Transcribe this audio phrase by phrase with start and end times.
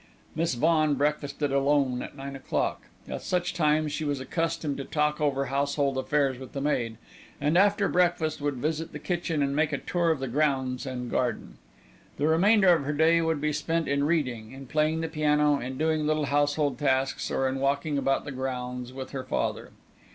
[0.33, 2.85] Miss Vaughan breakfasted alone at nine o'clock.
[3.07, 6.97] At such times, she was accustomed to talk over household affairs with the maid,
[7.39, 11.11] and after breakfast would visit the kitchen and make a tour of the grounds and
[11.11, 11.59] garden.
[12.17, 15.77] The remainder of her day would be spent in reading, in playing the piano, in
[15.77, 19.69] doing little household tasks, or in walking about the grounds with her father.